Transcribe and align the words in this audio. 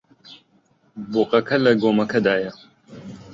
بۆقەکە 1.11 1.57
لە 1.65 1.71
گۆمەکەدایە. 1.81 2.51